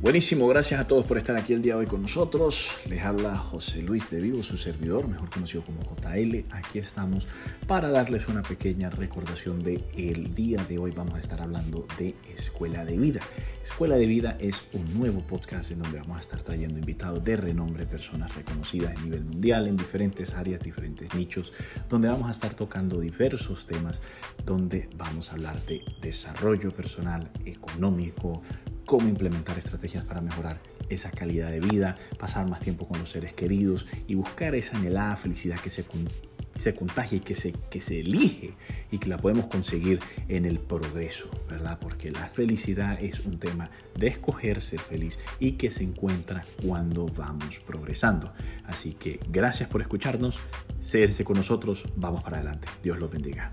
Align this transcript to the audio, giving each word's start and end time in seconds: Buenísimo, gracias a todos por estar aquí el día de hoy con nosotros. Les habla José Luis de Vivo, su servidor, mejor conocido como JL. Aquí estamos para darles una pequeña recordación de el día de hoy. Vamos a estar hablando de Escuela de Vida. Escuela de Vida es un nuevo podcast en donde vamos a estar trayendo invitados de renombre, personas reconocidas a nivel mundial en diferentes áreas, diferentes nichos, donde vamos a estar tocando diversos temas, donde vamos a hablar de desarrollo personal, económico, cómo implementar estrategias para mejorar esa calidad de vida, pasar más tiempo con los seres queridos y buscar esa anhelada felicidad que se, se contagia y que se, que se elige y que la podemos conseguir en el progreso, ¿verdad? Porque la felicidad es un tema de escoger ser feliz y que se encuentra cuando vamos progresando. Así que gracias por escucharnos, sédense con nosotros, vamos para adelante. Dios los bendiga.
Buenísimo, 0.00 0.46
gracias 0.46 0.78
a 0.78 0.86
todos 0.86 1.04
por 1.04 1.18
estar 1.18 1.36
aquí 1.36 1.52
el 1.52 1.60
día 1.60 1.74
de 1.74 1.80
hoy 1.80 1.86
con 1.86 2.02
nosotros. 2.02 2.70
Les 2.88 3.02
habla 3.02 3.36
José 3.36 3.82
Luis 3.82 4.08
de 4.10 4.20
Vivo, 4.20 4.44
su 4.44 4.56
servidor, 4.56 5.08
mejor 5.08 5.28
conocido 5.28 5.64
como 5.64 5.80
JL. 5.82 6.44
Aquí 6.52 6.78
estamos 6.78 7.26
para 7.66 7.90
darles 7.90 8.28
una 8.28 8.44
pequeña 8.44 8.90
recordación 8.90 9.60
de 9.60 9.82
el 9.96 10.36
día 10.36 10.62
de 10.62 10.78
hoy. 10.78 10.92
Vamos 10.92 11.14
a 11.14 11.18
estar 11.18 11.42
hablando 11.42 11.84
de 11.98 12.14
Escuela 12.32 12.84
de 12.84 12.96
Vida. 12.96 13.22
Escuela 13.64 13.96
de 13.96 14.06
Vida 14.06 14.36
es 14.38 14.62
un 14.72 14.96
nuevo 14.96 15.20
podcast 15.22 15.72
en 15.72 15.80
donde 15.80 15.98
vamos 15.98 16.18
a 16.18 16.20
estar 16.20 16.42
trayendo 16.42 16.78
invitados 16.78 17.24
de 17.24 17.36
renombre, 17.36 17.84
personas 17.84 18.36
reconocidas 18.36 18.96
a 18.96 19.00
nivel 19.02 19.24
mundial 19.24 19.66
en 19.66 19.76
diferentes 19.76 20.32
áreas, 20.32 20.60
diferentes 20.60 21.12
nichos, 21.12 21.52
donde 21.88 22.06
vamos 22.06 22.28
a 22.28 22.32
estar 22.32 22.54
tocando 22.54 23.00
diversos 23.00 23.66
temas, 23.66 24.00
donde 24.46 24.88
vamos 24.96 25.30
a 25.30 25.32
hablar 25.32 25.60
de 25.66 25.82
desarrollo 26.00 26.70
personal, 26.70 27.28
económico, 27.44 28.42
cómo 28.88 29.06
implementar 29.06 29.58
estrategias 29.58 30.02
para 30.02 30.22
mejorar 30.22 30.60
esa 30.88 31.10
calidad 31.10 31.50
de 31.50 31.60
vida, 31.60 31.96
pasar 32.18 32.48
más 32.48 32.60
tiempo 32.60 32.88
con 32.88 32.98
los 32.98 33.10
seres 33.10 33.34
queridos 33.34 33.86
y 34.06 34.14
buscar 34.14 34.54
esa 34.54 34.78
anhelada 34.78 35.14
felicidad 35.16 35.60
que 35.60 35.68
se, 35.68 35.84
se 36.56 36.74
contagia 36.74 37.18
y 37.18 37.20
que 37.20 37.34
se, 37.34 37.52
que 37.52 37.82
se 37.82 38.00
elige 38.00 38.54
y 38.90 38.96
que 38.96 39.10
la 39.10 39.18
podemos 39.18 39.48
conseguir 39.48 40.00
en 40.28 40.46
el 40.46 40.58
progreso, 40.58 41.28
¿verdad? 41.50 41.78
Porque 41.78 42.10
la 42.10 42.28
felicidad 42.28 42.98
es 42.98 43.26
un 43.26 43.38
tema 43.38 43.70
de 43.94 44.06
escoger 44.06 44.62
ser 44.62 44.80
feliz 44.80 45.18
y 45.38 45.52
que 45.52 45.70
se 45.70 45.84
encuentra 45.84 46.46
cuando 46.66 47.04
vamos 47.08 47.60
progresando. 47.60 48.32
Así 48.64 48.94
que 48.94 49.20
gracias 49.28 49.68
por 49.68 49.82
escucharnos, 49.82 50.38
sédense 50.80 51.24
con 51.24 51.36
nosotros, 51.36 51.84
vamos 51.94 52.22
para 52.22 52.38
adelante. 52.38 52.66
Dios 52.82 52.98
los 52.98 53.10
bendiga. 53.10 53.50